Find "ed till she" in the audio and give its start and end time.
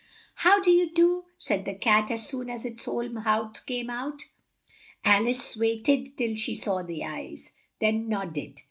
5.89-6.55